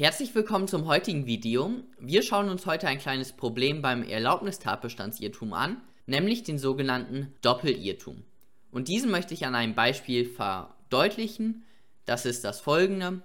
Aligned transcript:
Herzlich 0.00 0.32
willkommen 0.36 0.68
zum 0.68 0.86
heutigen 0.86 1.26
Video. 1.26 1.72
Wir 1.98 2.22
schauen 2.22 2.50
uns 2.50 2.66
heute 2.66 2.86
ein 2.86 3.00
kleines 3.00 3.32
Problem 3.32 3.82
beim 3.82 4.04
Erlaubnistatbestandsirrtum 4.04 5.52
an, 5.52 5.82
nämlich 6.06 6.44
den 6.44 6.56
sogenannten 6.56 7.34
Doppelirrtum. 7.42 8.22
Und 8.70 8.86
diesen 8.86 9.10
möchte 9.10 9.34
ich 9.34 9.44
an 9.44 9.56
einem 9.56 9.74
Beispiel 9.74 10.24
verdeutlichen. 10.24 11.64
Das 12.04 12.26
ist 12.26 12.44
das 12.44 12.60
folgende. 12.60 13.22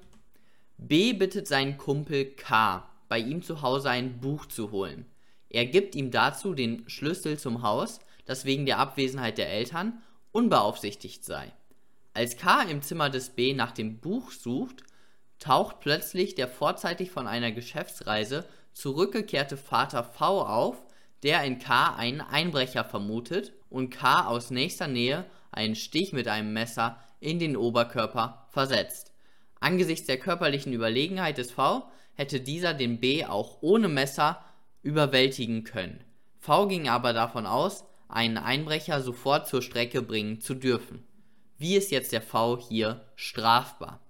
B 0.80 1.14
bittet 1.14 1.48
seinen 1.48 1.78
Kumpel 1.78 2.26
K, 2.26 2.90
bei 3.08 3.20
ihm 3.20 3.44
zu 3.44 3.62
Hause 3.62 3.92
ein 3.92 4.20
Buch 4.20 4.48
zu 4.48 4.72
holen. 4.72 5.06
Er 5.50 5.68
gibt 5.68 5.94
ihm 5.94 6.10
dazu 6.10 6.56
den 6.56 6.90
Schlüssel 6.90 7.38
zum 7.38 7.62
Haus, 7.62 8.00
das 8.26 8.46
wegen 8.46 8.66
der 8.66 8.80
Abwesenheit 8.80 9.38
der 9.38 9.52
Eltern 9.52 10.02
unbeaufsichtigt 10.32 11.24
sei. 11.24 11.54
Als 12.16 12.36
K 12.36 12.64
im 12.64 12.82
Zimmer 12.82 13.12
des 13.12 13.30
B 13.30 13.54
nach 13.54 13.74
dem 13.74 14.00
Buch 14.00 14.32
sucht, 14.32 14.84
taucht 15.44 15.82
plötzlich 15.82 16.36
der 16.36 16.48
vorzeitig 16.48 17.12
von 17.12 17.28
einer 17.28 17.52
Geschäftsreise 17.52 18.46
zurückgekehrte 18.72 19.58
Vater 19.58 20.06
V 20.06 20.42
auf, 20.42 20.82
der 21.22 21.44
in 21.44 21.60
K 21.60 21.96
einen 21.96 22.22
Einbrecher 22.22 22.86
vermutet 22.86 23.52
und 23.70 23.90
K 23.90 24.26
aus 24.26 24.52
nächster 24.52 24.88
Nähe 24.88 25.26
einen 25.52 25.76
Stich 25.76 26.14
mit 26.14 26.30
einem 26.30 26.54
Messer 26.54 26.98
in 27.20 27.40
den 27.40 27.58
Oberkörper 27.58 28.48
versetzt. 28.52 29.12
Angesichts 29.60 30.08
der 30.08 30.18
körperlichen 30.18 30.72
Überlegenheit 30.72 31.38
des 31.38 31.52
V 31.52 31.90
hätte 32.14 32.40
dieser 32.40 32.74
den 32.74 33.02
B 33.02 33.26
auch 33.26 33.58
ohne 33.62 33.90
Messer 33.90 34.44
überwältigen 34.82 35.66
können. 35.66 36.04
V 36.40 36.68
ging 36.68 36.88
aber 36.88 37.12
davon 37.12 37.46
aus, 37.46 37.84
einen 38.08 38.38
Einbrecher 38.38 39.02
sofort 39.02 39.48
zur 39.48 39.62
Strecke 39.62 40.02
bringen 40.02 40.40
zu 40.40 40.54
dürfen. 40.54 41.06
Wie 41.58 41.76
ist 41.76 41.92
jetzt 41.92 42.14
der 42.14 42.22
V 42.22 42.60
hier 42.60 43.06
strafbar? 43.16 44.03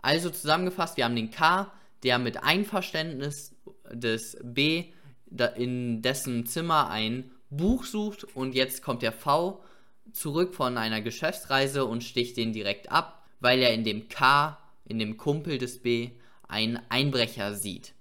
Also 0.00 0.30
zusammengefasst, 0.30 0.96
wir 0.96 1.04
haben 1.04 1.16
den 1.16 1.30
K, 1.30 1.72
der 2.02 2.18
mit 2.18 2.42
Einverständnis 2.42 3.54
des 3.90 4.38
B 4.42 4.92
in 5.56 6.02
dessen 6.02 6.46
Zimmer 6.46 6.88
ein 6.90 7.30
Buch 7.50 7.84
sucht 7.84 8.24
und 8.24 8.54
jetzt 8.54 8.82
kommt 8.82 9.02
der 9.02 9.12
V 9.12 9.62
zurück 10.12 10.54
von 10.54 10.78
einer 10.78 11.00
Geschäftsreise 11.00 11.84
und 11.84 12.04
sticht 12.04 12.36
den 12.36 12.52
direkt 12.52 12.90
ab, 12.90 13.26
weil 13.40 13.60
er 13.60 13.74
in 13.74 13.84
dem 13.84 14.08
K, 14.08 14.58
in 14.84 14.98
dem 14.98 15.16
Kumpel 15.16 15.58
des 15.58 15.82
B, 15.82 16.10
einen 16.46 16.80
Einbrecher 16.88 17.54
sieht. 17.54 17.94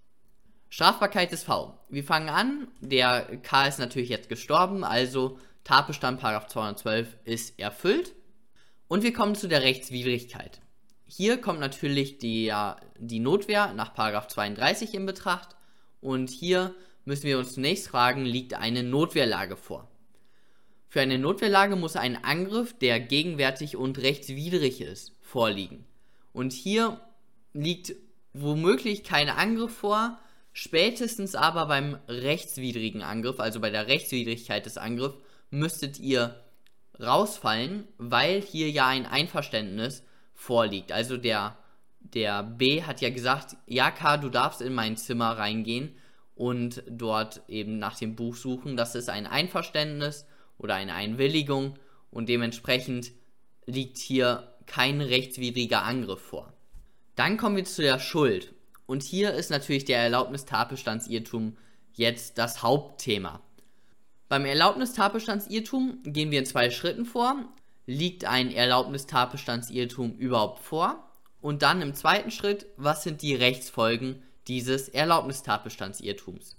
Strafbarkeit 0.70 1.32
des 1.32 1.44
V. 1.44 1.78
Wir 1.90 2.04
fangen 2.04 2.30
an, 2.30 2.68
der 2.82 3.38
K 3.42 3.68
ist 3.68 3.80
natürlich 3.80 4.10
jetzt 4.10 4.30
gestorben, 4.30 4.84
also 4.84 5.38
Tatbestand 5.64 6.22
212 6.22 7.18
ist 7.26 7.60
erfüllt. 7.60 8.14
Und 8.88 9.04
wir 9.04 9.12
kommen 9.12 9.36
zu 9.36 9.50
der 9.50 9.64
Rechtswidrigkeit. 9.64 10.62
Hier 11.08 11.40
kommt 11.40 11.60
natürlich 11.60 12.18
die, 12.18 12.54
die 13.00 13.20
Notwehr 13.20 13.74
nach 13.74 13.94
32 13.94 14.94
in 14.94 15.06
Betracht 15.06 15.56
und 16.02 16.30
hier 16.30 16.76
müssen 17.06 17.24
wir 17.24 17.40
uns 17.40 17.54
zunächst 17.54 17.88
fragen, 17.88 18.26
liegt 18.26 18.54
eine 18.54 18.84
Notwehrlage 18.84 19.56
vor? 19.56 19.90
Für 20.90 21.02
eine 21.02 21.18
Notwehrlage 21.18 21.76
muss 21.76 21.96
ein 21.96 22.24
Angriff, 22.24 22.78
der 22.78 23.00
gegenwärtig 23.00 23.78
und 23.78 23.98
rechtswidrig 23.98 24.82
ist, 24.82 25.16
vorliegen. 25.22 25.86
Und 26.34 26.54
hier 26.54 27.00
liegt 27.54 27.94
womöglich 28.34 29.04
kein 29.04 29.30
Angriff 29.30 29.76
vor, 29.76 30.20
spätestens 30.52 31.36
aber 31.36 31.68
beim 31.68 31.98
rechtswidrigen 32.08 33.02
Angriff, 33.02 33.40
also 33.40 33.60
bei 33.60 33.70
der 33.70 33.88
Rechtswidrigkeit 33.88 34.66
des 34.66 34.78
Angriffs, 34.78 35.18
müsstet 35.50 36.00
ihr 36.00 36.44
rausfallen, 37.00 37.88
weil 37.98 38.42
hier 38.42 38.70
ja 38.70 38.88
ein 38.88 39.06
Einverständnis 39.06 40.04
vorliegt. 40.38 40.92
Also 40.94 41.18
der, 41.18 41.58
der 42.00 42.44
B 42.44 42.84
hat 42.84 43.02
ja 43.02 43.10
gesagt, 43.10 43.58
ja 43.66 43.92
K, 43.92 44.18
du 44.18 44.30
darfst 44.30 44.62
in 44.62 44.74
mein 44.74 44.96
Zimmer 44.96 45.32
reingehen 45.32 45.96
und 46.36 46.84
dort 46.88 47.42
eben 47.50 47.80
nach 47.80 47.98
dem 47.98 48.16
Buch 48.16 48.36
suchen. 48.36 48.78
Das 48.78 48.96
ist 48.96 49.10
ein 49.10 49.28
Einverständnis 49.28 50.26
oder 50.58 50.76
eine 50.76 50.94
Einwilligung 50.94 51.74
und 52.12 52.30
dementsprechend 52.30 53.12
liegt 53.66 53.98
hier 53.98 54.56
kein 54.68 55.02
rechtswidriger 55.02 55.84
Angriff 55.84 56.22
vor. 56.22 56.54
Dann 57.16 57.38
kommen 57.38 57.58
wir 57.58 57.66
zu 57.66 57.82
der 57.82 58.00
Schuld. 58.00 58.54
Und 58.86 59.04
hier 59.04 59.34
ist 59.34 59.50
natürlich 59.50 59.86
der 59.86 60.00
Erlaubnistatbestandsirrtum 60.04 61.58
jetzt 61.94 62.38
das 62.38 62.62
Hauptthema. 62.62 63.42
Beim 64.30 64.46
Erlaubnistatbestandsirrtum 64.46 66.04
gehen 66.04 66.32
wir 66.32 66.40
in 66.40 66.46
zwei 66.46 66.70
Schritten 66.70 67.06
vor 67.06 67.36
liegt 67.88 68.26
ein 68.26 68.52
Erlaubnistatbestandsirrtum 68.52 70.18
überhaupt 70.18 70.60
vor? 70.60 71.04
Und 71.42 71.64
dann 71.64 71.82
im 71.82 71.96
zweiten 71.96 72.30
Schritt, 72.30 72.68
was 72.76 73.04
sind 73.04 73.22
die 73.22 73.34
Rechtsfolgen 73.34 74.22
dieses 74.48 74.90
Erlaubnistatbestandsirrtums? 74.90 76.58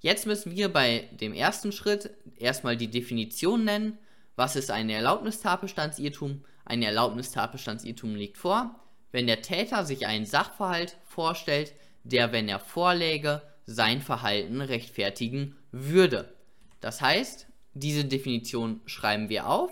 Jetzt 0.00 0.26
müssen 0.26 0.56
wir 0.56 0.72
bei 0.72 1.08
dem 1.12 1.34
ersten 1.34 1.70
Schritt 1.70 2.10
erstmal 2.36 2.76
die 2.76 2.90
Definition 2.90 3.64
nennen. 3.64 3.98
Was 4.36 4.56
ist 4.56 4.70
ein 4.70 4.88
Erlaubnistatbestandsirrtum? 4.88 6.44
Ein 6.64 6.82
Erlaubnistatbestandsirrtum 6.82 8.14
liegt 8.14 8.38
vor, 8.38 8.74
wenn 9.10 9.26
der 9.26 9.42
Täter 9.42 9.84
sich 9.84 10.06
einen 10.06 10.26
Sachverhalt 10.26 10.96
vorstellt, 11.04 11.74
der, 12.04 12.32
wenn 12.32 12.48
er 12.48 12.60
vorläge, 12.60 13.42
sein 13.66 14.00
Verhalten 14.00 14.60
rechtfertigen 14.60 15.56
würde. 15.72 16.32
Das 16.80 17.02
heißt, 17.02 17.48
diese 17.74 18.04
Definition 18.04 18.80
schreiben 18.86 19.28
wir 19.28 19.48
auf 19.48 19.70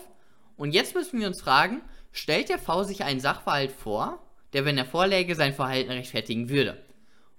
und 0.56 0.72
jetzt 0.72 0.94
müssen 0.94 1.21
wir 1.21 1.27
uns 1.27 1.41
fragen, 1.41 1.83
stellt 2.12 2.49
der 2.49 2.59
V 2.59 2.83
sich 2.84 3.05
einen 3.05 3.21
Sachverhalt 3.21 3.72
vor, 3.72 4.22
der, 4.53 4.65
wenn 4.65 4.78
er 4.78 4.87
vorläge, 4.87 5.34
sein 5.34 5.55
Verhalten 5.55 5.91
rechtfertigen 5.91 6.49
würde? 6.49 6.83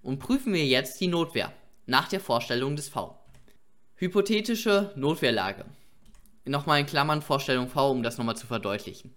Und 0.03 0.19
prüfen 0.19 0.53
wir 0.53 0.65
jetzt 0.65 1.01
die 1.01 1.07
Notwehr 1.07 1.51
nach 1.85 2.07
der 2.07 2.19
Vorstellung 2.19 2.75
des 2.75 2.89
V. 2.89 3.17
Hypothetische 3.95 4.91
Notwehrlage. 4.95 5.65
Nochmal 6.45 6.81
in 6.81 6.85
Klammern 6.85 7.21
Vorstellung 7.21 7.67
V, 7.67 7.91
um 7.91 8.03
das 8.03 8.17
nochmal 8.17 8.37
zu 8.37 8.47
verdeutlichen. 8.47 9.13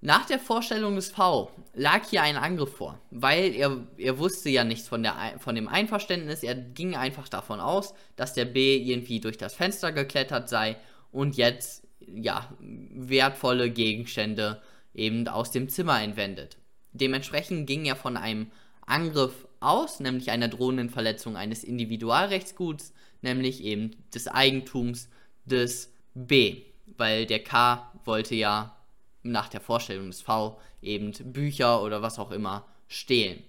Nach 0.00 0.26
der 0.26 0.38
Vorstellung 0.38 0.94
des 0.94 1.10
V 1.10 1.50
lag 1.74 2.08
hier 2.08 2.22
ein 2.22 2.36
Angriff 2.36 2.76
vor, 2.76 3.00
weil 3.10 3.54
er, 3.54 3.84
er 3.96 4.18
wusste 4.18 4.48
ja 4.48 4.62
nichts 4.62 4.86
von, 4.86 5.02
der, 5.02 5.34
von 5.38 5.56
dem 5.56 5.66
Einverständnis. 5.66 6.44
Er 6.44 6.54
ging 6.54 6.94
einfach 6.94 7.28
davon 7.28 7.58
aus, 7.58 7.94
dass 8.14 8.34
der 8.34 8.44
B 8.44 8.76
irgendwie 8.76 9.18
durch 9.18 9.38
das 9.38 9.54
Fenster 9.54 9.90
geklettert 9.90 10.48
sei 10.48 10.76
und 11.10 11.36
jetzt 11.36 11.87
ja, 12.00 12.48
wertvolle 12.60 13.70
Gegenstände 13.70 14.62
eben 14.94 15.28
aus 15.28 15.50
dem 15.50 15.68
Zimmer 15.68 16.02
entwendet. 16.02 16.56
Dementsprechend 16.92 17.66
ging 17.66 17.84
er 17.84 17.96
von 17.96 18.16
einem 18.16 18.50
Angriff 18.86 19.46
aus, 19.60 20.00
nämlich 20.00 20.30
einer 20.30 20.48
drohenden 20.48 20.90
Verletzung 20.90 21.36
eines 21.36 21.64
Individualrechtsguts, 21.64 22.92
nämlich 23.22 23.62
eben 23.62 23.96
des 24.14 24.28
Eigentums 24.28 25.08
des 25.44 25.92
B, 26.14 26.62
weil 26.96 27.26
der 27.26 27.42
K 27.42 27.92
wollte 28.04 28.34
ja 28.34 28.76
nach 29.22 29.48
der 29.48 29.60
Vorstellung 29.60 30.06
des 30.06 30.22
V 30.22 30.60
eben 30.80 31.12
Bücher 31.32 31.82
oder 31.82 32.02
was 32.02 32.18
auch 32.18 32.30
immer 32.30 32.66
stehlen. 32.88 33.42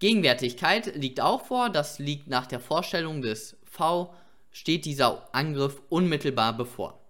Gegenwärtigkeit 0.00 0.96
liegt 0.96 1.20
auch 1.20 1.46
vor, 1.46 1.70
das 1.70 1.98
liegt 1.98 2.28
nach 2.28 2.46
der 2.46 2.60
Vorstellung 2.60 3.22
des 3.22 3.56
V, 3.64 4.12
steht 4.52 4.84
dieser 4.84 5.34
Angriff 5.34 5.80
unmittelbar 5.88 6.56
bevor. 6.56 7.00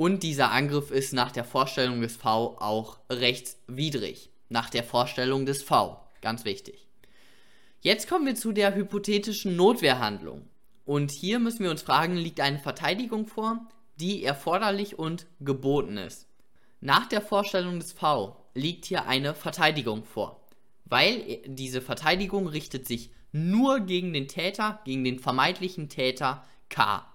Und 0.00 0.22
dieser 0.22 0.50
Angriff 0.50 0.90
ist 0.90 1.12
nach 1.12 1.30
der 1.30 1.44
Vorstellung 1.44 2.00
des 2.00 2.16
V 2.16 2.56
auch 2.58 3.00
rechtswidrig. 3.10 4.30
Nach 4.48 4.70
der 4.70 4.82
Vorstellung 4.82 5.44
des 5.44 5.62
V. 5.62 6.00
Ganz 6.22 6.46
wichtig. 6.46 6.86
Jetzt 7.82 8.08
kommen 8.08 8.24
wir 8.24 8.34
zu 8.34 8.52
der 8.52 8.74
hypothetischen 8.74 9.56
Notwehrhandlung. 9.56 10.48
Und 10.86 11.10
hier 11.10 11.38
müssen 11.38 11.64
wir 11.64 11.70
uns 11.70 11.82
fragen, 11.82 12.16
liegt 12.16 12.40
eine 12.40 12.58
Verteidigung 12.58 13.26
vor, 13.26 13.60
die 13.96 14.24
erforderlich 14.24 14.98
und 14.98 15.26
geboten 15.38 15.98
ist. 15.98 16.26
Nach 16.80 17.04
der 17.04 17.20
Vorstellung 17.20 17.78
des 17.78 17.92
V 17.92 18.38
liegt 18.54 18.86
hier 18.86 19.06
eine 19.06 19.34
Verteidigung 19.34 20.04
vor, 20.04 20.40
weil 20.86 21.42
diese 21.44 21.82
Verteidigung 21.82 22.46
richtet 22.46 22.86
sich 22.86 23.10
nur 23.32 23.80
gegen 23.80 24.14
den 24.14 24.28
Täter, 24.28 24.80
gegen 24.86 25.04
den 25.04 25.18
vermeintlichen 25.18 25.90
Täter 25.90 26.46
K. 26.70 27.06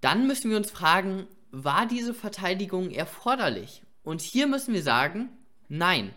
Dann 0.00 0.28
müssen 0.28 0.48
wir 0.48 0.58
uns 0.58 0.70
fragen, 0.70 1.26
war 1.50 1.86
diese 1.86 2.14
Verteidigung 2.14 2.90
erforderlich? 2.90 3.82
Und 4.02 4.20
hier 4.20 4.46
müssen 4.46 4.74
wir 4.74 4.82
sagen, 4.82 5.30
nein. 5.68 6.14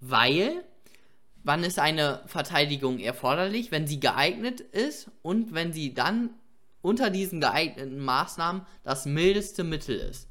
Weil, 0.00 0.64
wann 1.42 1.64
ist 1.64 1.78
eine 1.78 2.22
Verteidigung 2.26 2.98
erforderlich? 2.98 3.70
Wenn 3.70 3.86
sie 3.86 4.00
geeignet 4.00 4.60
ist 4.60 5.10
und 5.22 5.54
wenn 5.54 5.72
sie 5.72 5.94
dann 5.94 6.30
unter 6.82 7.10
diesen 7.10 7.40
geeigneten 7.40 7.98
Maßnahmen 7.98 8.62
das 8.84 9.06
mildeste 9.06 9.64
Mittel 9.64 9.96
ist. 9.96 10.28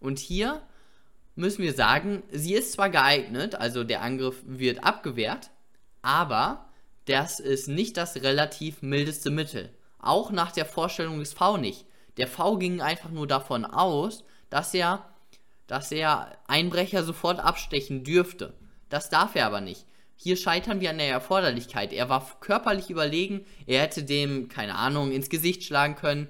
Und 0.00 0.18
hier 0.18 0.62
müssen 1.34 1.62
wir 1.62 1.74
sagen, 1.74 2.22
sie 2.30 2.54
ist 2.54 2.72
zwar 2.72 2.90
geeignet, 2.90 3.54
also 3.54 3.84
der 3.84 4.02
Angriff 4.02 4.42
wird 4.44 4.84
abgewehrt, 4.84 5.50
aber 6.02 6.68
das 7.06 7.40
ist 7.40 7.68
nicht 7.68 7.96
das 7.96 8.16
relativ 8.16 8.82
mildeste 8.82 9.30
Mittel. 9.30 9.70
Auch 9.98 10.30
nach 10.30 10.52
der 10.52 10.66
Vorstellung 10.66 11.18
des 11.18 11.32
V 11.32 11.56
nicht. 11.56 11.86
Der 12.16 12.28
V 12.28 12.58
ging 12.58 12.80
einfach 12.80 13.10
nur 13.10 13.26
davon 13.26 13.64
aus, 13.64 14.24
dass 14.50 14.74
er, 14.74 15.04
dass 15.66 15.92
er 15.92 16.36
Einbrecher 16.46 17.04
sofort 17.04 17.40
abstechen 17.40 18.04
dürfte. 18.04 18.54
Das 18.88 19.08
darf 19.08 19.34
er 19.34 19.46
aber 19.46 19.60
nicht. 19.60 19.86
hier 20.22 20.36
scheitern 20.36 20.80
wir 20.80 20.90
an 20.90 20.98
der 20.98 21.08
Erforderlichkeit. 21.08 21.92
Er 21.92 22.08
war 22.08 22.24
körperlich 22.38 22.90
überlegen, 22.90 23.44
er 23.66 23.82
hätte 23.82 24.04
dem, 24.04 24.48
keine 24.48 24.76
Ahnung, 24.76 25.10
ins 25.10 25.28
Gesicht 25.28 25.64
schlagen 25.64 25.96
können, 25.96 26.28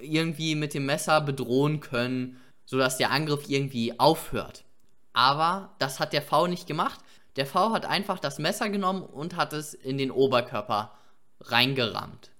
irgendwie 0.00 0.54
mit 0.54 0.72
dem 0.72 0.86
Messer 0.86 1.20
bedrohen 1.20 1.80
können, 1.80 2.40
sodass 2.64 2.96
der 2.96 3.10
Angriff 3.10 3.50
irgendwie 3.50 4.00
aufhört. 4.00 4.64
Aber 5.12 5.74
das 5.78 6.00
hat 6.00 6.14
der 6.14 6.22
V 6.22 6.46
nicht 6.46 6.66
gemacht. 6.66 7.00
Der 7.36 7.44
V 7.44 7.72
hat 7.72 7.84
einfach 7.84 8.18
das 8.18 8.38
Messer 8.38 8.70
genommen 8.70 9.02
und 9.02 9.36
hat 9.36 9.52
es 9.52 9.74
in 9.74 9.98
den 9.98 10.10
Oberkörper 10.10 10.92
reingerammt. 11.42 12.30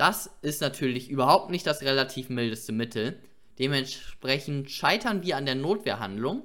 Das 0.00 0.30
ist 0.40 0.62
natürlich 0.62 1.10
überhaupt 1.10 1.50
nicht 1.50 1.66
das 1.66 1.82
relativ 1.82 2.30
mildeste 2.30 2.72
Mittel. 2.72 3.18
Dementsprechend 3.58 4.70
scheitern 4.70 5.22
wir 5.22 5.36
an 5.36 5.44
der 5.44 5.56
Notwehrhandlung 5.56 6.42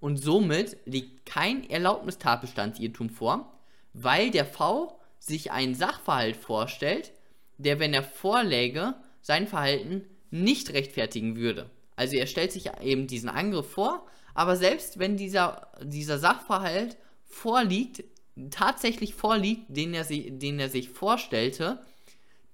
und 0.00 0.16
somit 0.16 0.78
liegt 0.86 1.26
kein 1.26 1.68
Erlaubnistatbestandsirrtum 1.68 3.10
vor, 3.10 3.60
weil 3.92 4.30
der 4.30 4.46
V 4.46 4.98
sich 5.18 5.52
einen 5.52 5.74
Sachverhalt 5.74 6.34
vorstellt, 6.34 7.12
der, 7.58 7.78
wenn 7.78 7.92
er 7.92 8.04
vorläge, 8.04 8.94
sein 9.20 9.48
Verhalten 9.48 10.06
nicht 10.30 10.72
rechtfertigen 10.72 11.36
würde. 11.36 11.68
Also 11.96 12.16
er 12.16 12.26
stellt 12.26 12.52
sich 12.52 12.70
eben 12.80 13.06
diesen 13.06 13.28
Angriff 13.28 13.68
vor, 13.68 14.06
aber 14.32 14.56
selbst 14.56 14.98
wenn 14.98 15.18
dieser, 15.18 15.68
dieser 15.82 16.18
Sachverhalt 16.18 16.96
vorliegt, 17.26 18.02
tatsächlich 18.50 19.14
vorliegt, 19.14 19.64
den 19.68 19.92
er, 19.92 20.04
den 20.04 20.58
er 20.58 20.70
sich 20.70 20.88
vorstellte, 20.88 21.80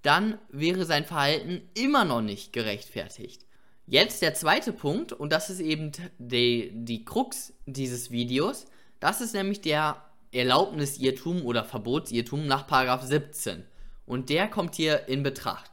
dann 0.02 0.38
wäre 0.50 0.84
sein 0.84 1.04
Verhalten 1.04 1.62
immer 1.74 2.04
noch 2.04 2.22
nicht 2.22 2.52
gerechtfertigt. 2.52 3.44
Jetzt 3.86 4.22
der 4.22 4.34
zweite 4.34 4.72
Punkt, 4.72 5.12
und 5.12 5.32
das 5.32 5.50
ist 5.50 5.60
eben 5.60 5.92
die, 6.18 6.70
die 6.72 7.04
Krux 7.04 7.52
dieses 7.66 8.10
Videos, 8.10 8.66
das 9.00 9.20
ist 9.20 9.34
nämlich 9.34 9.60
der 9.60 10.02
Erlaubnisirrtum 10.32 11.44
oder 11.44 11.64
Verbotsirrtum 11.64 12.46
nach 12.46 12.66
17. 13.02 13.64
Und 14.06 14.28
der 14.28 14.48
kommt 14.48 14.76
hier 14.76 15.08
in 15.08 15.22
Betracht. 15.22 15.70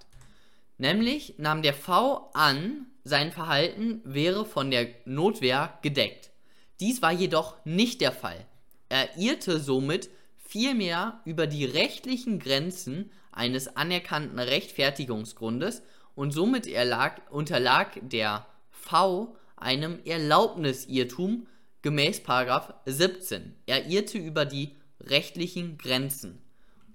Nämlich 0.78 1.36
nahm 1.38 1.62
der 1.62 1.74
V 1.74 2.32
an, 2.34 2.88
sein 3.04 3.32
Verhalten 3.32 4.02
wäre 4.04 4.46
von 4.46 4.72
der 4.72 4.88
Notwehr 5.06 5.78
gedeckt. 5.82 6.32
Dies 6.80 7.02
war 7.02 7.12
jedoch 7.12 7.56
nicht 7.66 8.02
der 8.02 8.12
Fall. 8.12 8.46
Er 8.90 9.18
irrte 9.18 9.60
somit 9.60 10.10
vielmehr 10.38 11.22
über 11.26 11.48
die 11.48 11.66
rechtlichen 11.66 12.40
Grenzen 12.40 13.12
eines 13.38 13.76
anerkannten 13.76 14.40
Rechtfertigungsgrundes 14.40 15.84
und 16.16 16.32
somit 16.32 16.68
erlag, 16.68 17.22
unterlag 17.30 18.00
der 18.02 18.48
V 18.72 19.36
einem 19.56 20.00
Erlaubnisirrtum 20.04 21.48
gemäß 21.84 22.22
17. 22.86 23.56
Er 23.68 23.86
irrte 23.86 24.18
über 24.18 24.46
die 24.46 24.76
rechtlichen 25.00 25.78
Grenzen. 25.78 26.42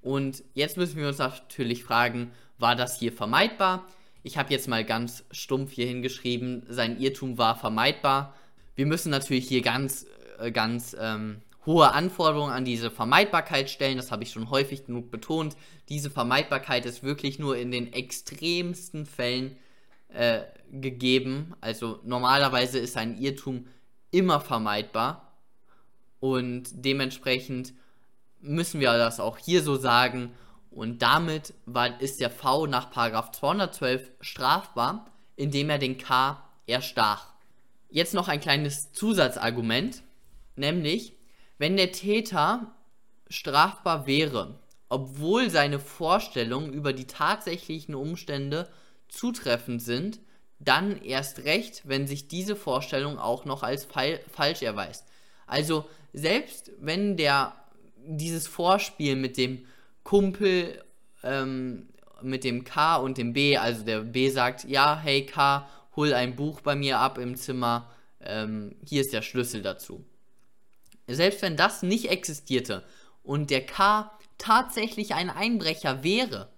Und 0.01 0.43
jetzt 0.55 0.77
müssen 0.77 0.97
wir 0.97 1.09
uns 1.09 1.19
natürlich 1.19 1.85
fragen, 1.85 2.33
war 2.59 2.75
das 2.75 2.99
hier 2.99 3.13
vermeidbar? 3.13 3.87
Ich 4.25 4.37
habe 4.37 4.53
jetzt 4.53 4.69
mal 4.69 4.85
ganz 4.85 5.25
stumpf 5.31 5.73
hier 5.73 5.87
hingeschrieben, 5.87 6.65
sein 6.69 6.99
Irrtum 7.01 7.39
war 7.39 7.57
vermeidbar. 7.57 8.35
Wir 8.75 8.87
müssen 8.87 9.11
natürlich 9.11 9.47
hier 9.47 9.63
ganz, 9.63 10.07
äh, 10.39 10.51
ganz 10.51 10.97
ähm, 10.99 11.43
hohe 11.67 11.93
Anforderungen 11.93 12.53
an 12.53 12.65
diese 12.65 12.91
Vermeidbarkeit 12.91 13.71
stellen. 13.71 13.97
Das 13.97 14.11
habe 14.11 14.25
ich 14.25 14.33
schon 14.33 14.51
häufig 14.51 14.85
genug 14.85 15.11
betont. 15.11 15.57
Diese 15.89 16.11
Vermeidbarkeit 16.11 16.87
ist 16.87 17.03
wirklich 17.03 17.39
nur 17.39 17.57
in 17.57 17.71
den 17.71 17.93
extremsten 17.93 19.07
Fällen 19.07 19.57
äh, 20.09 20.43
gegeben. 20.71 21.55
Also 21.61 22.01
normalerweise 22.05 22.79
ist 22.79 22.97
ein 22.97 23.17
Irrtum 23.19 23.67
immer 24.11 24.41
vermeidbar. 24.41 25.33
Und 26.21 26.65
dementsprechend 26.73 27.75
müssen 28.41 28.81
wir 28.81 28.93
das 28.97 29.21
auch 29.21 29.39
hier 29.39 29.63
so 29.63 29.77
sagen. 29.77 30.33
Und 30.71 31.03
damit 31.03 31.55
war, 31.67 32.01
ist 32.01 32.21
der 32.21 32.31
V 32.31 32.67
nach 32.67 32.91
212 32.91 34.11
strafbar, 34.21 35.07
indem 35.37 35.71
er 35.71 35.79
den 35.79 35.99
K 35.99 36.43
erstach. 36.67 37.33
Jetzt 37.91 38.15
noch 38.15 38.29
ein 38.29 38.41
kleines 38.41 38.93
Zusatzargument, 38.93 40.03
nämlich 40.57 41.15
wenn 41.63 41.77
der 41.77 41.93
Täter 41.93 42.75
strafbar 43.29 44.09
wäre, 44.09 44.59
obwohl 44.89 45.49
seine 45.49 45.79
Vorstellungen 45.79 46.73
über 46.73 46.93
die 46.93 47.07
tatsächlichen 47.07 47.95
Umstände 47.95 48.69
zutreffend 49.07 49.81
sind, 49.81 50.19
dann 50.59 51.01
erst 51.01 51.45
recht, 51.45 51.83
wenn 51.85 52.09
sich 52.09 52.27
diese 52.27 52.57
Vorstellung 52.57 53.17
auch 53.17 53.45
noch 53.45 53.63
als 53.63 53.85
falsch 53.85 54.63
erweist. 54.63 55.07
Also 55.47 55.85
selbst 56.13 56.73
wenn 56.81 57.17
der 57.17 57.55
dieses 57.97 58.49
Vorspiel 58.49 59.15
mit 59.15 59.37
dem 59.37 59.65
Kumpel 60.03 60.83
ähm, 61.23 61.91
mit 62.23 62.43
dem 62.43 62.65
K 62.65 62.97
und 62.97 63.19
dem 63.19 63.35
B, 63.35 63.57
also 63.57 63.85
der 63.85 64.01
B 64.01 64.31
sagt, 64.31 64.65
ja, 64.65 64.99
hey 65.01 65.27
K, 65.27 65.69
hol 65.95 66.13
ein 66.13 66.35
Buch 66.35 66.61
bei 66.61 66.75
mir 66.75 66.99
ab 66.99 67.19
im 67.19 67.37
Zimmer, 67.37 67.89
ähm, 68.19 68.75
hier 68.85 69.03
ist 69.03 69.13
der 69.13 69.23
Schlüssel 69.23 69.63
dazu. 69.63 70.05
Selbst 71.07 71.43
wenn 71.43 71.57
das 71.57 71.83
nicht 71.83 72.11
existierte 72.11 72.85
und 73.23 73.51
der 73.51 73.67
K 73.67 74.11
tatsächlich 74.39 75.15
ein 75.15 75.31
Einbrecher 75.31 76.03
wäre, 76.03 76.49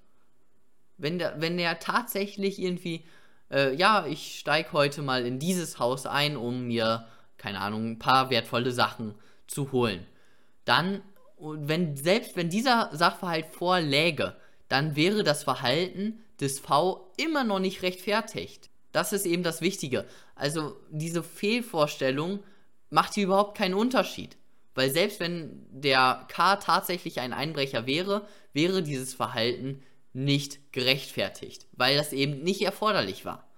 wenn 0.96 1.18
der, 1.18 1.40
wenn 1.40 1.56
der 1.56 1.78
tatsächlich 1.80 2.60
irgendwie, 2.60 3.04
äh, 3.50 3.74
ja, 3.74 4.06
ich 4.06 4.38
steige 4.38 4.72
heute 4.72 5.02
mal 5.02 5.26
in 5.26 5.38
dieses 5.38 5.78
Haus 5.78 6.06
ein, 6.06 6.36
um 6.36 6.66
mir, 6.66 7.06
keine 7.36 7.60
Ahnung, 7.60 7.92
ein 7.92 7.98
paar 7.98 8.30
wertvolle 8.30 8.72
Sachen 8.72 9.14
zu 9.46 9.72
holen, 9.72 10.06
dann 10.64 11.02
wenn, 11.38 11.96
selbst 11.96 12.36
wenn 12.36 12.48
dieser 12.48 12.90
Sachverhalt 12.92 13.46
vorläge, 13.46 14.36
dann 14.68 14.96
wäre 14.96 15.24
das 15.24 15.44
Verhalten 15.44 16.22
des 16.40 16.58
V 16.58 17.12
immer 17.16 17.44
noch 17.44 17.58
nicht 17.58 17.82
rechtfertigt. 17.82 18.70
Das 18.92 19.12
ist 19.12 19.26
eben 19.26 19.42
das 19.42 19.60
Wichtige. 19.60 20.04
Also 20.34 20.76
diese 20.90 21.22
Fehlvorstellung 21.22 22.42
macht 22.94 23.14
hier 23.14 23.24
überhaupt 23.24 23.58
keinen 23.58 23.74
Unterschied. 23.74 24.36
Weil 24.76 24.88
selbst 24.88 25.18
wenn 25.18 25.66
der 25.72 26.26
K 26.28 26.56
tatsächlich 26.56 27.18
ein 27.18 27.32
Einbrecher 27.32 27.86
wäre, 27.86 28.26
wäre 28.52 28.84
dieses 28.84 29.14
Verhalten 29.14 29.82
nicht 30.12 30.72
gerechtfertigt, 30.72 31.66
weil 31.72 31.96
das 31.96 32.12
eben 32.12 32.44
nicht 32.44 32.62
erforderlich 32.62 33.24
war. 33.24 33.48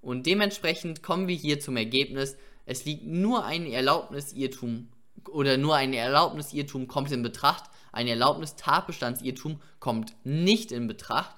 Und 0.00 0.26
dementsprechend 0.26 1.02
kommen 1.02 1.26
wir 1.26 1.34
hier 1.34 1.58
zum 1.58 1.76
Ergebnis, 1.76 2.36
es 2.64 2.84
liegt 2.84 3.04
nur 3.04 3.44
ein 3.44 3.66
Erlaubnisirrtum 3.66 4.88
oder 5.28 5.56
nur 5.56 5.74
ein 5.74 5.92
Erlaubnisirrtum 5.92 6.86
kommt 6.86 7.10
in 7.10 7.24
Betracht, 7.24 7.64
ein 7.90 8.06
Erlaubnistatbestandsirrtum 8.06 9.60
kommt 9.80 10.14
nicht 10.22 10.70
in 10.70 10.86
Betracht. 10.86 11.34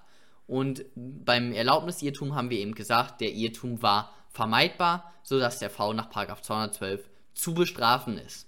Und 0.46 0.84
beim 0.94 1.52
Erlaubnisirrtum 1.52 2.34
haben 2.34 2.50
wir 2.50 2.58
eben 2.58 2.74
gesagt, 2.74 3.22
der 3.22 3.32
Irrtum 3.32 3.80
war 3.80 4.12
vermeidbar, 4.28 5.14
sodass 5.22 5.60
der 5.60 5.70
V 5.70 5.94
nach 5.94 6.10
212 6.10 7.08
zu 7.34 7.54
bestrafen 7.54 8.18
ist. 8.18 8.46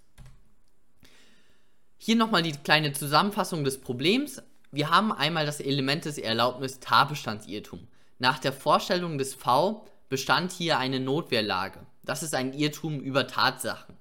Hier 1.96 2.16
nochmal 2.16 2.42
die 2.42 2.52
kleine 2.52 2.92
Zusammenfassung 2.92 3.64
des 3.64 3.80
Problems. 3.80 4.42
Wir 4.70 4.90
haben 4.90 5.12
einmal 5.12 5.46
das 5.46 5.60
Element 5.60 6.04
des 6.04 6.18
Erlaubnis-Tatbestandsirrtum. 6.18 7.88
Nach 8.18 8.38
der 8.38 8.52
Vorstellung 8.52 9.18
des 9.18 9.34
V 9.34 9.86
bestand 10.08 10.52
hier 10.52 10.78
eine 10.78 11.00
Notwehrlage. 11.00 11.80
Das 12.02 12.22
ist 12.22 12.34
ein 12.34 12.52
Irrtum 12.52 13.00
über 13.00 13.26
Tatsachen. 13.26 13.96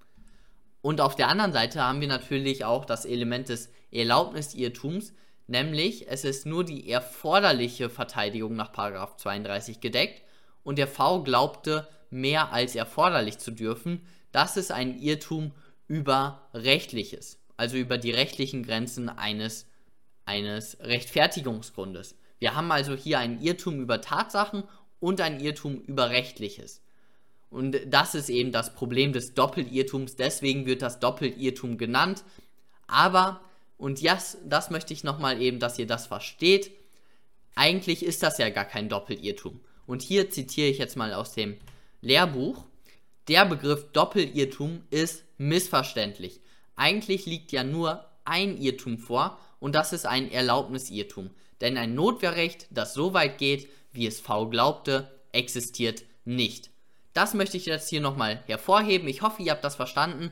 Und 0.81 0.99
auf 0.99 1.15
der 1.15 1.29
anderen 1.29 1.53
Seite 1.53 1.81
haben 1.81 2.01
wir 2.01 2.09
natürlich 2.09 2.65
auch 2.65 2.83
das 2.83 3.05
Element 3.05 3.47
des 3.47 3.69
Erlaubnisirrtums, 3.91 5.13
nämlich 5.47 6.09
es 6.09 6.25
ist 6.25 6.45
nur 6.45 6.65
die 6.65 6.89
erforderliche 6.89 7.89
Verteidigung 7.89 8.55
nach 8.55 8.73
32 8.73 9.79
gedeckt 9.79 10.23
und 10.63 10.77
der 10.77 10.87
V 10.87 11.23
glaubte 11.23 11.87
mehr 12.09 12.51
als 12.51 12.75
erforderlich 12.75 13.39
zu 13.39 13.51
dürfen. 13.51 14.05
Das 14.33 14.57
ist 14.57 14.73
ein 14.73 14.99
Irrtum 14.99 15.53
über 15.87 16.49
rechtliches, 16.53 17.39
also 17.55 17.77
über 17.77 17.97
die 17.97 18.11
rechtlichen 18.11 18.63
Grenzen 18.63 19.07
eines, 19.07 19.67
eines 20.25 20.77
Rechtfertigungsgrundes. 20.81 22.15
Wir 22.39 22.55
haben 22.55 22.71
also 22.73 22.95
hier 22.95 23.19
einen 23.19 23.39
Irrtum 23.41 23.79
über 23.79 24.01
Tatsachen 24.01 24.63
und 24.99 25.21
ein 25.21 25.39
Irrtum 25.39 25.79
über 25.79 26.09
rechtliches. 26.09 26.81
Und 27.49 27.79
das 27.85 28.15
ist 28.15 28.29
eben 28.29 28.51
das 28.51 28.73
Problem 28.73 29.13
des 29.13 29.35
Doppelirrtums. 29.35 30.15
Deswegen 30.15 30.65
wird 30.65 30.81
das 30.81 30.99
Doppelirrtum 30.99 31.77
genannt. 31.77 32.23
Aber, 32.87 33.41
und 33.77 34.01
yes, 34.01 34.39
das 34.43 34.71
möchte 34.71 34.93
ich 34.93 35.03
nochmal 35.03 35.39
eben, 35.39 35.59
dass 35.59 35.77
ihr 35.77 35.85
das 35.85 36.07
versteht. 36.07 36.71
Eigentlich 37.53 38.03
ist 38.03 38.23
das 38.23 38.39
ja 38.39 38.49
gar 38.49 38.65
kein 38.65 38.89
Doppelirrtum. 38.89 39.59
Und 39.85 40.01
hier 40.01 40.31
zitiere 40.31 40.69
ich 40.69 40.79
jetzt 40.79 40.97
mal 40.97 41.13
aus 41.13 41.33
dem 41.33 41.57
Lehrbuch. 42.01 42.65
Der 43.29 43.45
Begriff 43.45 43.91
Doppelirrtum 43.93 44.83
ist 44.89 45.23
missverständlich. 45.37 46.41
Eigentlich 46.75 47.25
liegt 47.25 47.53
ja 47.53 47.63
nur 47.63 48.05
ein 48.25 48.57
Irrtum 48.57 48.97
vor 48.97 49.39
und 49.59 49.75
das 49.75 49.93
ist 49.93 50.05
ein 50.05 50.29
Erlaubnisirrtum. 50.29 51.29
Denn 51.61 51.77
ein 51.77 51.95
Notwehrrecht, 51.95 52.67
das 52.71 52.93
so 52.93 53.13
weit 53.13 53.37
geht, 53.37 53.69
wie 53.93 54.07
es 54.07 54.19
V 54.19 54.49
glaubte, 54.49 55.09
existiert 55.31 56.03
nicht. 56.25 56.71
Das 57.13 57.33
möchte 57.33 57.55
ich 57.55 57.65
jetzt 57.65 57.89
hier 57.89 58.01
nochmal 58.01 58.43
hervorheben. 58.47 59.07
Ich 59.07 59.21
hoffe, 59.21 59.41
ihr 59.41 59.51
habt 59.51 59.63
das 59.63 59.75
verstanden. 59.75 60.31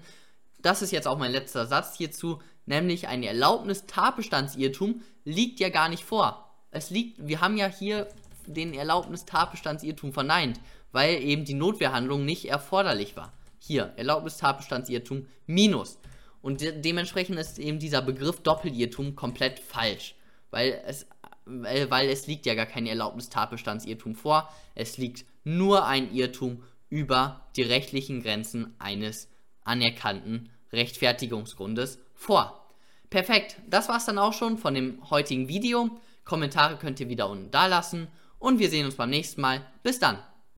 Das 0.60 0.82
ist 0.82 0.92
jetzt 0.92 1.08
auch 1.08 1.18
mein 1.18 1.32
letzter 1.32 1.68
Satz 1.68 1.96
hierzu. 1.96 2.42
nämlich 2.66 3.08
ein 3.08 3.24
Erlaubnis-Tatbestandsirrtum, 3.24 5.02
liegt 5.24 5.60
ja 5.60 5.70
gar 5.70 5.90
nicht 5.90 6.04
vor. 6.04 6.54
Es 6.70 6.90
liegt, 6.90 7.28
wir 7.28 7.42
haben 7.42 7.58
ja 7.58 7.68
hier 7.68 8.08
den 8.46 8.74
Erlaubnis-Tatbestandsirrtum 8.74 10.14
verneint, 10.14 10.60
weil 10.92 11.22
eben 11.22 11.46
die 11.46 11.54
Notwehrhandlung 11.54 12.26
nicht 12.26 12.46
erforderlich 12.46 13.16
war. 13.16 13.34
Hier, 13.60 13.94
Erlaubnis-Tatbestandsirrtum 13.96 15.28
minus. 15.46 16.00
Und 16.42 16.62
de 16.62 16.82
dementsprechend 16.82 17.38
ist 17.38 17.60
eben 17.60 17.80
dieser 17.80 18.02
Begriff 18.02 18.42
Doppelirrtum 18.42 19.16
komplett 19.16 19.60
falsch, 19.60 20.16
weil 20.50 20.82
es, 20.86 21.06
weil 21.46 22.10
es 22.10 22.28
liegt 22.28 22.46
ja 22.46 22.56
gar 22.56 22.66
kein 22.66 22.88
Erlaubnis-Tatbestandsirrtum 22.88 24.16
vor, 24.16 24.50
es 24.74 24.98
liegt 24.98 25.26
nur 25.44 25.86
ein 25.86 26.14
Irrtum 26.14 26.64
über 26.90 27.48
die 27.56 27.62
rechtlichen 27.62 28.24
Grenzen 28.24 28.74
eines 28.80 29.30
anerkannten 29.64 30.50
Rechtfertigungsgrundes 30.74 32.00
vor. 32.14 32.68
Perfekt, 33.10 33.58
das 33.68 33.90
war's 33.90 34.06
dann 34.06 34.18
auch 34.18 34.34
schon 34.34 34.58
von 34.58 34.74
dem 34.74 35.10
heutigen 35.10 35.48
Video. 35.48 35.90
Kommentare 36.24 36.78
könnt 36.78 37.00
ihr 37.00 37.10
wieder 37.10 37.30
unten 37.30 37.52
da 37.52 37.68
lassen 37.68 38.08
und 38.40 38.60
wir 38.60 38.70
sehen 38.70 38.86
uns 38.86 38.96
beim 38.96 39.10
nächsten 39.10 39.42
Mal. 39.42 39.66
Bis 39.84 40.00
dann. 40.00 40.18